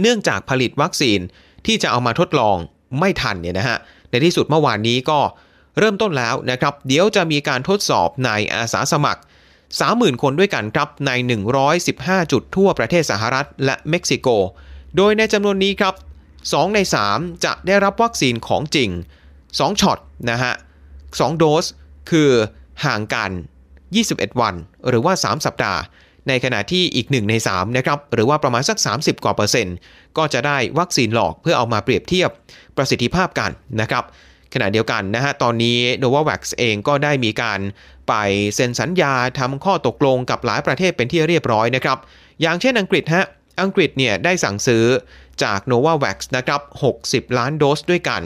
[0.00, 1.20] เนื่องจากผลิตวัคซีน
[1.66, 2.56] ที่จะเอามาทดลอง
[2.98, 3.78] ไม่ทันเนี่ยนะฮะ
[4.10, 5.18] ในที่สุดเมื่อวานนี้ก็
[5.78, 9.20] เริ่มต้นแล้วนะครับ เดี๋ยวจะมีการทดสอบในอาสาสมัคร
[9.70, 11.10] 30,000 คนด้วยกันครับใน
[11.72, 14.28] 115 จุดทั่วประเทศสหรัฐและเม็กซิโก
[14.96, 15.94] โดยในจำนวนนี้ครับ
[16.34, 16.78] 2 ใน
[17.10, 18.90] 3 จะได้รับวัคซีนของจริง
[19.34, 19.98] 2ช็อต
[20.30, 20.54] นะฮะ
[20.96, 21.64] 2 โดส
[22.10, 22.30] คือ
[22.84, 23.30] ห่างกัน
[23.84, 24.54] 21 วัน
[24.88, 25.80] หรือว่า 3 สัปดาห์
[26.28, 29.76] ในขณะที่อีก 1 ใน3นะครับ หรือว่าประมาณสัก 30 กว่าเปอร์เซ็นต์
[30.16, 32.30] ก็จะได้วัคซีนหลอกเพื่อเอามาเปรียบเทียบ
[32.76, 34.04] ประสิทธิภาพกันนะครับ
[34.54, 37.60] ขณะเดียวกันนะฮะตอนนี้ Novavax เองก็ได้มีการ
[38.08, 38.14] ไป
[38.54, 41.98] เซ็นสัญญาทำข้อตกลงกับหลายประเทศเป็นที่เรียบร้อยนะครับ
[42.42, 43.26] อย่างเช่นอังกฤษฮะ
[43.62, 44.84] อังกฤษเนี่ยได้สั่งซื้อ
[45.42, 46.60] จาก Novavax นะครับ
[46.98, 48.22] 60 ล้านโดสด้วยกัน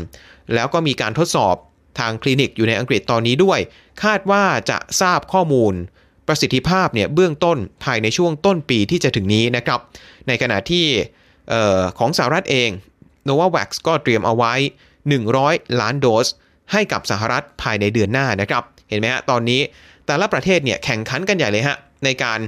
[0.55, 1.57] แล้วก็มีการทดสอบ
[1.99, 3.59] ทางคลินิกอยู่ในอังกฤษตอนนี้ด้วย
[4.03, 5.75] คาดว่าจะทราบข้อมูล
[6.27, 9.81] ประสิทธิภาพเนี่ยเบื้องต้นภายในช่วงต้นปีที่จะถึงนี้นะครับ
[10.29, 10.87] ในขณะที่
[11.53, 12.71] ออของสหรัฐเอง
[13.29, 14.55] n o v a v a x ก็เตรียมเอาไว้
[15.17, 16.27] 100 ล้านโดส
[16.73, 19.61] ให้กับสหรัฐภายในเดือนหน้านะครับ เห็นไหมฮะตอนนี้
[20.07, 22.41] แต่ละประเทศเนี่ยแข่งขันกันใหญ่เลยฮะในการ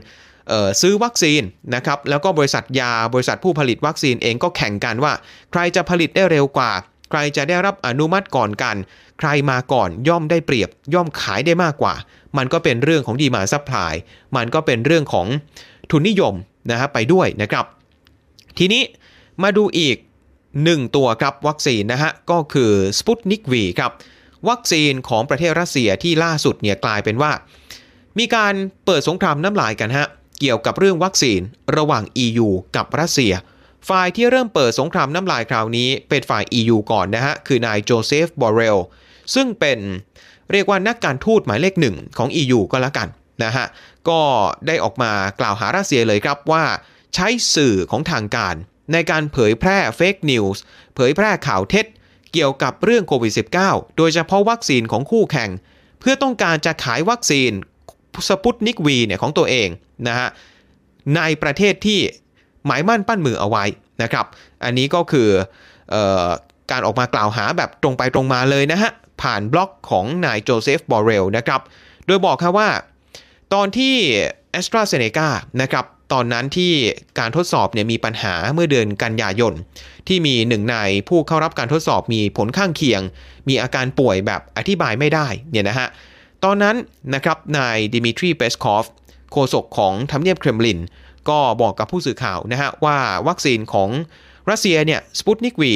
[0.81, 1.43] ซื้อวัคซีน
[1.75, 5.13] นะครับแล้วก็บริษัทยาบริษัทผู้ผลิตวัคซีนเองก็แข่งกันว่า
[5.53, 6.73] ใครจะผลิตได้เร็วกว่า
[7.11, 8.77] ใครจะได้รับอนุมัติก่อนกัน
[9.19, 11.95] ใครมาก่อนย่อมได้เปรียบ ย่อมขายได้มากกว่า
[12.37, 13.95] มันก็เป็นเรื่องของ demand supply
[14.37, 15.27] มันก็เป็นเรื่องของ
[15.91, 16.35] ทุนนิยม
[16.71, 17.65] นะฮะไปด้วยนะครับ
[18.59, 18.83] ทีนี้
[19.43, 19.97] มาดูอีก
[20.55, 23.93] 1 ตัวครับวัคซีนนะฮะก็คือ Sputnik V ครับ
[24.49, 27.33] วัคซีนของประเทศรัสเซียที่ล่าสุดเนี่ยกลายเป็นว่า
[28.19, 30.07] มีการเปิดสงครามน้ำลายกันฮะ
[30.41, 31.41] เกี่ยวกับเรื่องวัคซีน
[31.77, 33.33] ระหว่าง EU กับรัสเซีย
[33.89, 38.79] ฝ่ายที่เริ่มเปิดสงครามน้ำลายคราวนี้เป็นฝ่าย EU ก่อนนะฮะคือนายโจเซฟบอเรล
[39.35, 39.79] ซึ่งเป็น
[40.53, 43.09] เรียกว่านักการทูตหมายเลขหนึ่งของ EU ก็แล้วกัน
[43.45, 43.67] นะฮะ
[44.09, 44.21] ก็
[44.67, 46.65] ได้ออกมากล่าวหารัสเซียเลยครับว่า
[47.15, 48.55] ใช้สื่อของทางการ
[48.93, 50.63] ในการเผยแพร่ fake news
[50.95, 51.87] เผยแพร่ข่าวเท็จ
[52.33, 53.33] เกี่ยวกับเรื่องโควิด
[53.65, 55.51] -19 โดยเฉพาะวัคซีนของคู่แข่ง
[56.01, 57.51] เพื่อต้องการจะขายวัคซีน
[58.29, 59.69] Sputnik V เนี่ยของตัวเอง
[60.09, 60.29] นะฮะ
[61.17, 62.01] ในประเทศที่
[62.67, 63.65] หมายมั่นปั้นมือเอาไว้
[64.03, 64.27] นะครับ
[64.65, 65.29] อันนี้ก็คือ
[65.95, 66.29] ออ
[66.71, 68.91] การออกมากล่าวหาแบบตรงไปตรงมาเลยนะฮะ
[69.23, 71.61] ผ่านบล็อกของนายโจเซฟบอเรลนะครับ
[72.07, 72.69] โดยบอกครับว่า
[73.55, 73.95] ตอนที่
[74.59, 75.29] AstraZeneca
[75.63, 76.73] นะครับ ตอนนั้นที่
[77.19, 79.55] การทดสอบเนี่ยมีปัญหาเมื่อเดือนกันยายน
[80.09, 80.77] ที่มีหนึ่งใน
[81.09, 83.01] ผู้เข้ารับการทดสอบมีผลข้างเคียง
[83.49, 85.89] มีอาการป่วยแบบอธิบายไม่ได้เนี่ยนะฮะ
[86.45, 86.77] ตอนนั้น
[87.15, 88.85] นะครับนายดิมิทรีเปสคอฟ
[89.33, 90.81] โฆษกของทำเนียบเครมลิน
[91.29, 93.91] ก็บอกกับผู้สื่อข่าวนะฮะว่าวัคซีนของ
[94.51, 95.73] รัสเซียเนี่ยสปุตนิกวี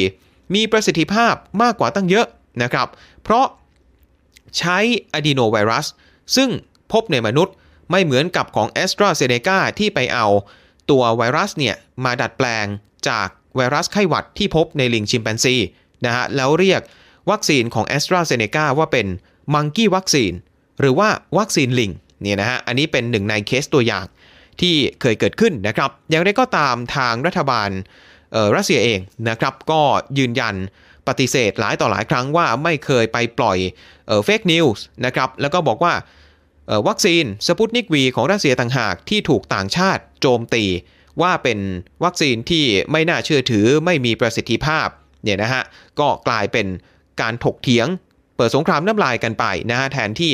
[0.55, 2.27] มีประสิทธิภาพมากกว่าตั้งเยอะ
[2.63, 2.89] นะครับ
[3.23, 3.47] เพราะ
[4.59, 4.79] ใช้
[5.15, 5.87] อะดีโนไวรัส
[6.37, 6.49] ซึ่ง
[6.93, 7.55] พบในมนุษย์
[7.91, 10.27] ไม่เหมือนกับของ a s t r a z เซ e c a ที่ไปเอา
[10.91, 12.67] ตัวไวรัสเนี่ยมาดัดแปลง
[13.09, 15.57] จากไวรัสไข้หวัดที่พบในลิงชิมแปนซี
[16.07, 16.81] นะฮะแล้วเรียก
[17.31, 19.07] วัคซีนของ a s t r a z เซ e c a ว่าเป็น
[19.55, 20.33] มังกี้วัคซีน
[20.81, 21.93] หรือว่าวัคซีนลิง
[22.23, 24.07] เนี่ยนะฮะอันนี้เป็นหนึ่งในเคสตัวอย่าง
[24.61, 27.71] ที่เคยเกิดขึ้นนะครับ อย่างไรก็ตามทางรัฐบาล
[28.57, 29.81] รัสเซียเองนะครับก็
[30.19, 30.55] ยืนยัน
[31.09, 33.59] ปฏิเสธหลายต่อหลายครั้งว่าไม่เคยไปปล่อย
[34.25, 35.95] fake news นะครับแล้วก็บอกว่า
[36.89, 40.65] วัคซีนสปุตนิกวีของรัสเซียต่างหากที่ถูกต่างชาติโจมตี
[41.23, 41.59] ว่าเป็น
[42.05, 44.89] วัคซีนที่ไม่น่าเชื่อถือไม่มีประสิทธิภาพ
[45.23, 45.63] เนี่ยนะฮะ
[46.01, 46.67] ก็กลายเป็น
[47.21, 47.89] การถกเถียง
[48.37, 50.33] เปิดสงครามน้ำลายกันไปนะฮะแทนที่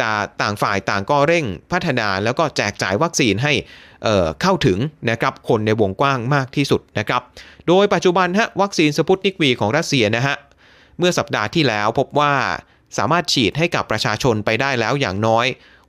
[0.00, 0.10] จะ
[0.42, 3.52] ต่างฝ่ายต่างก็เร่งพัฒนาแล้วก็แจกจ่ายวัคซีนให้
[4.02, 4.78] เเข้าถึง
[5.10, 7.22] นะครับคนในวงกว้างมากที่สุดนะครับ
[7.68, 10.36] โดยปัจจุบันฮะวัคซีนสปุตนิกวีของรัสเซียนะฮะ
[10.98, 12.32] เมื่อสัปดาห์ที่แล้วพบว่า
[12.98, 15.46] สามารถฉีดให้กับประชาชนไปได้แล้วอย่างน้อย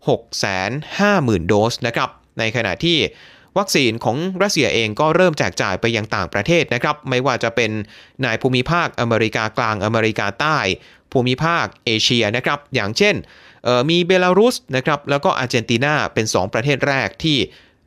[0.08, 2.10] 650,000 โดสนะครับ
[2.40, 2.98] ในขณะที่
[3.58, 7.72] วัคซีนของรัสเซียเองก็เริ่มแจกจ่ายไปยังต่างประเทศนะครับ ไม่ว่าจะเป็น
[8.22, 10.58] ในภูมิภาคอเมริกากลางอเมริกาใต้
[11.12, 13.16] ภูมิภาคเอเชียนะครับ อย่างเช่น
[13.90, 17.38] มีเบลารุสนะครับ แล้วก็อาร์เจนตินาเป็น 2 ประเทศแรกที่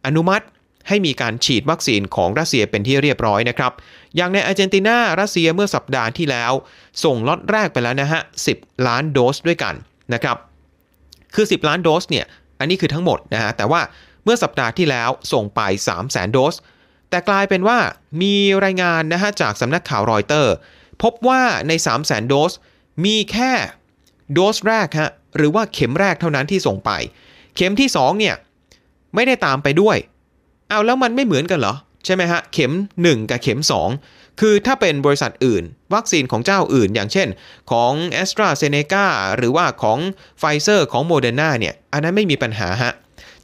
[0.06, 0.44] อนุมัติ
[0.88, 3.72] ให้มีการฉีดวัคซีนของรัสเซียเป็นที่เรียบร้อยนะครับ
[4.16, 6.52] อย่างในอาร์เจนตินารัสเซียเมื่อสัปดาห์ที่แล้ว
[7.04, 8.20] ส่งล็อตแรกไปแล้วนะฮะ
[8.54, 9.74] 10 ล้านโดสด้วยกัน
[10.14, 10.36] นะครับ
[11.34, 12.26] คือ 10 ล้านโดสเนี่ย
[12.58, 13.80] อันนี้คือทั้งหมดนะฮะแต่ว่า
[14.24, 16.54] เมื่อสัปดาห์ที่แล้วส่งไป 3 0 0แสนโดส
[17.10, 17.78] แต่กลายเป็นว่า
[18.22, 20.54] มีรายงานนะฮะจากสำนักข่าวรอยเตอร์
[21.02, 22.52] พบว่าใน 3 0 0แสนโดส
[23.04, 23.52] มีแค่
[24.32, 26.90] โดสแรกฮะหรือว่าเข็มแรกเท่านั้นที่ส่งไป
[27.56, 28.34] เข็มที่ 2 เนี่ย
[29.14, 29.96] ไม่ได้ตามไปด้วย
[30.68, 33.60] เอาแล้วมันไม่เหมือนกันเหรอ ใช่ไหมฮะ เข็ม 1 กับเข็ม
[33.92, 37.28] 2 คือถ้าเป็นบริษัทอื่น วัคซีนของเจ้าอื่น อย่างเช่น
[37.70, 37.92] ของ
[38.22, 39.98] AstraZeneca หรือว่าของ
[40.38, 42.92] ไฟเซอร์ของโมเดอร์นาเนี่ย อันนั้นไม่มีปัญหาฮะ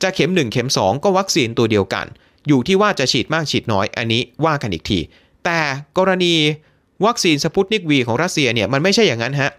[0.02, 2.06] จะเข็ม 1 เข็ม 2 ก็วัคซีนตัวเดียวกัน
[2.48, 4.98] อยู่ที่ว่าจะฉีดมากฉีดน้อยอันนี้ว่ากันอีกที
[5.44, 5.60] แต่
[5.98, 6.34] กรณี
[7.06, 9.50] วัคซีนสปุตนิกวีของรัสเซียเนี่ยมันไม่ใช่อย่างนั้นฮะ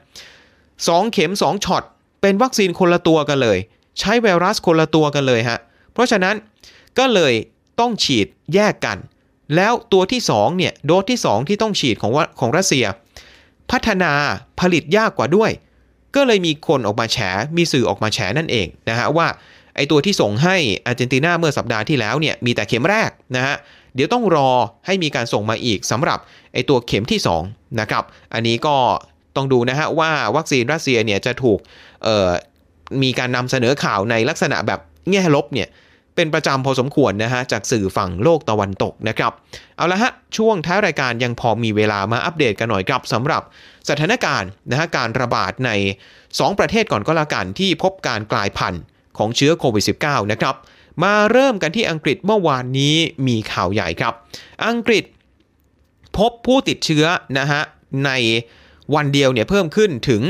[0.87, 1.83] สเข็ม 2ช็อต
[2.21, 3.57] เป็นวัคซีนคนละตัวกันเลย
[3.99, 5.59] ใช้ไวรัสคนละตัวกันเลยฮะ
[5.93, 6.35] เพราะฉะนั้น
[6.97, 7.33] ก็เลย
[7.79, 8.97] ต้องฉีดแยกกัน
[9.55, 12.85] แล้วตัวที่2เนี่ยโดสที่ 2 ที่ต้องฉีดของของรัสเซีย
[13.71, 14.11] พัฒนา
[14.59, 15.51] ผลิตยากกว่าด้วย
[16.15, 17.17] ก็เลยมีคนออกมาแฉ
[17.57, 19.27] มีสื่อออกมาแฉนั่นเองนะฮะว่า
[19.75, 23.55] ไอตัวที่ส่งให้อาร์เจนตินาเมื่อสัปดาห์ที่แล้วเนี่ยมีแต่เข็มแรกนะฮะ
[23.95, 24.51] เดี๋ยวต้องรอ
[24.85, 26.19] ให้มีการส่งมาอีกสำหรับ
[26.53, 28.75] ไอตัวเข็มที่2นะครับอันนี้ก็
[29.35, 31.59] ต้องดูนะฮะว่าวัคซีนรัสเซียเนี่ยจะถูก
[33.03, 34.79] มีการนำเสนอข่าวในลักษณะแบบ
[35.11, 35.67] แง่ลบเนี่ย
[36.21, 39.31] เป็นประจำพอสมควรนะฮะจากสื่อฝั่งโลกตะวันตกนะครับ
[39.77, 43.41] เอาละฮะช่วงท้ายรายการยังพอมีเวลามาอัปเดตกันหน่อยครับสำหรับ
[43.89, 45.71] สถานการณ์นะฮะการระบาดใน
[46.17, 48.81] 2 ประเทศก่อนก็แล้วกันที่พบการกลายพันธุ์
[49.17, 50.55] ของเชื้อโควิด -19 นะครับ
[51.03, 52.95] มาเริ่มกันที่อังกฤษเมื่อวานนี้
[53.27, 54.13] มีข่าวใหญ่ครับ
[54.67, 55.03] อังกฤษ
[56.17, 57.05] พบผู้ติดเชื้อ
[57.37, 57.61] นะฮะ
[58.05, 58.11] ใน
[58.95, 60.21] วันเดียวเนี่ยเพิ่มขึ้นถึง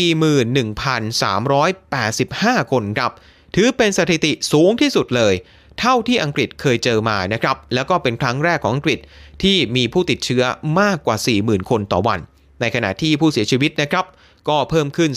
[0.00, 3.12] 41,385 คนครับ
[3.54, 5.34] ถือเป็นสถิติสูงที่สุดเลย
[5.80, 8.98] เท่าที่อังกฤษเคยเจอมานะครับ แล้วก็เป็นครั้งแรกของอังกฤษ
[9.42, 10.42] ที่มีผู้ติดเชื้อ
[10.80, 12.20] มากกว่า 40,000 คนต่อวัน
[12.60, 14.06] ในขณะที่ผู้เสียชีวิตนะครับ
[14.48, 15.10] ก็เพิ่มขึ้น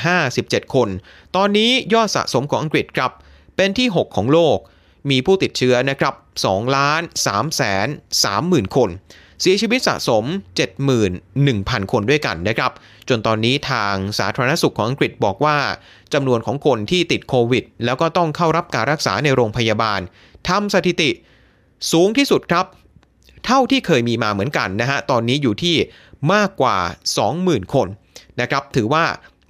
[0.00, 0.88] 357 คน
[1.36, 3.12] ตอนนี้ยอดสะสมของอังกฤษครับ
[3.56, 4.58] เป็นที่ 6 ของโลก
[5.10, 6.14] มีผู้ติดเชื้อนะครับ
[6.46, 7.86] 2ล้าน3แสน
[8.26, 8.90] 30,000 คน
[9.40, 10.24] เสียชีวิตสะสม
[11.08, 12.72] 71,000 คนด้วยกันนะครับ
[13.08, 15.56] จนตอนนี้ทางสาธารณสุขของอังกฤษบอกว่า
[16.14, 20.00] จำนวนของคนที่ติดโควิด แล้วก็ต้องเข้ารับการรักษาในโรงพยาบาล
[20.48, 21.10] ทำสถิติ
[21.92, 22.66] สูงที่สุดครับ
[23.46, 25.76] เท่าที่เคยมีมาเหมือนกันนะฮะ ตอนนี้อยู่ที่
[26.32, 26.76] มากกว่า
[27.24, 27.88] 20,000 คน
[28.40, 29.04] นะครับ ถือว่า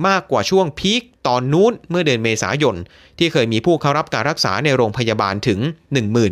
[0.08, 2.76] มากกว่าช่วงพีคตอนนู้นเมื่อเดือนเมษายน
[3.18, 5.60] ที่เคยมีผู้เข้ารับการรักษาในโรงพยาบาลถึง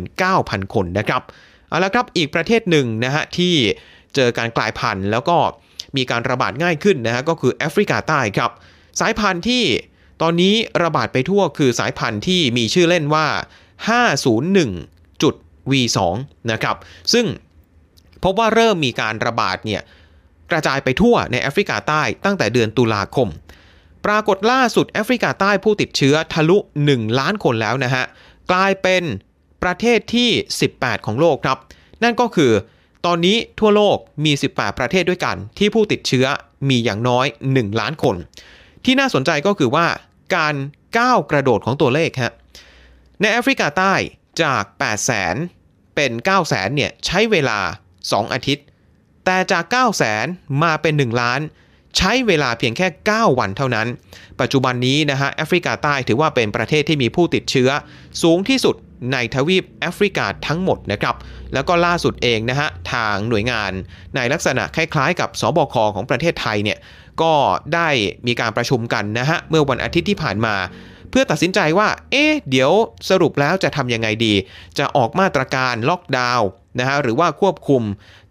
[0.01, 1.21] 19,000 คนนะครับ
[1.75, 3.53] เอาละครับอีกประเทศหนึ่งนะฮะที่
[4.15, 5.37] เจอการกลายพันธุ์แล้วก็
[5.97, 8.51] มีการระบาดง่ายขึ้นนะฮะก็คือแอฟริกาใต้ครับ
[8.99, 9.63] สายพันธุ์ที่
[10.21, 13.27] ตอนนี้ระบาดไปทั่วคือสายพันธุ์ที่มีชื่อเล่นว่า
[13.89, 15.97] 501.V2
[16.51, 16.75] นะครับ
[17.13, 17.25] ซึ่ง
[18.23, 19.81] พบว่าเริ่มมีการระบาดเนี่ย
[20.51, 23.27] กระจายไปทั่วในแอฟริกาใต้ตั้งแต่เดือนตุลาคม
[24.05, 26.57] ปรากฏล่าสุดแอฟริกาใต้ผู้ติดเชื้อทะลุ
[26.89, 28.05] 1 ล้านคนแล้วนะฮะ
[28.51, 29.03] กลายเป็น
[29.65, 30.29] ประเทศที่
[30.67, 31.57] 18 ของโลกครับ
[32.03, 32.51] นั่นก็คือ
[33.05, 36.25] ตอนนี้ทั่วโลกมี 18 ประเทศด้วยกัน ที่ผู้ติดเชื้อ
[36.69, 38.15] มีอย่างน้อย 1 ล้านคน
[38.85, 39.87] ที่น่าสนใจก็คือว่า
[40.35, 40.55] การ
[40.97, 42.33] ก้าวกระโดดของตัวเลขฮะ
[43.21, 43.93] ในแอฟริกาใต้
[44.41, 45.35] จาก 8 0 0แสน
[45.95, 47.59] เป็น 9 0 0แสนเนี่ยใช้เวลา
[47.97, 48.65] 2 อาทิตย์
[49.25, 50.25] แต่จาก 9 0 0แสน
[50.63, 51.41] มาเป็น 1 ล้าน
[51.97, 53.87] ใช้เวลาเพียงแค่ 9 วันเท่านั้น
[54.41, 57.69] ปัจจุบันนี้นะฮะแอฟริกาใต้ถือว่าเป็นประเทศที่มีผู้ติดเชื้อ
[58.23, 58.75] สูงที่สุด
[59.11, 61.15] ในทวีปแอฟริกาทั้งหมดนะครับ
[61.53, 63.71] แล้วก็ล่าสุดเองนะฮะทางหน่วยงาน
[64.15, 66.77] ในลักษณะคล้ายๆ กับสบคของประเทศไทยเนี่ย
[67.21, 67.33] ก็
[67.73, 67.89] ได้
[68.27, 70.55] มีการประชุมกันนะฮะเมื่อวันอาทิตย์ที่ผ่านมา
[71.09, 72.71] เพื่อตัดสินใจว่า เอ๊ะเดี๋ยว
[73.09, 74.33] สรุปแล้วจะทำยังไงดี
[74.77, 76.47] จะออกมาตรการล็อกดาวน์
[76.79, 77.83] นะฮะหรือว่าควบคุม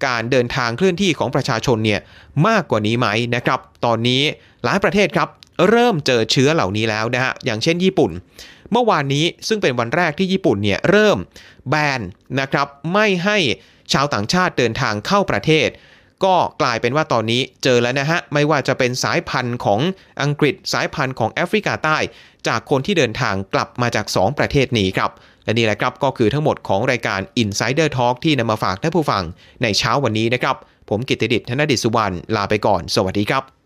[0.06, 2.00] การเดินทางเคลื่อนที่ของประชาชนเนี่ย
[2.46, 4.22] มากกว่านี้ไหมนะครับ ตอนนี้
[4.64, 5.28] หลายประเทศครับ
[5.68, 8.10] เริ่มเจอเชื้อเหล่านี้แล้วนะฮะอย่างเช่นญี่ปุ่น
[8.72, 11.18] เมื่อวานนี้ซึ่งเป็นวันแรกที่ญี่ปุ่นเนี่ยเริ่ม
[11.68, 12.00] แบน
[12.40, 13.38] นะครับไม่ให้
[13.92, 15.68] ชาวต่างชาติเดินทางเข้าประเทศ
[16.24, 19.80] ก็กลายเป็นว่าตอนนี้เจอแล้วนะฮะ ไม่ว่าจะเป็นสายพันธุ์ของ
[20.22, 21.98] อังกฤษสายพันธุ์ของแอฟริกาใต้
[22.48, 25.10] จากคนที่เดินทางกลับมาจาก 2 ประเทศนี้ครับ
[25.44, 29.22] และนี่แหละครับก็คือทั้งหมดของรายการ Insider Talk ที่นำมาฝากท่านผู้ฟัง
[29.62, 30.56] ในเช้าวันนี้นะครับ
[30.90, 33.63] ผมกิตติดิษฐ์ธนดิษสุวรรณลาไปก่อน สวัสดีครับ